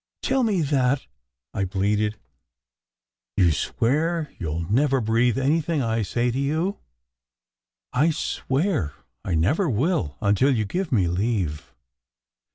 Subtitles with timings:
[0.23, 1.05] "Tell me that,"
[1.53, 2.17] I pleaded.
[3.37, 6.79] "You swear you ll never breathe anything I say to you?"
[7.93, 8.93] "I swear
[9.23, 11.71] I never will, until you give me leave."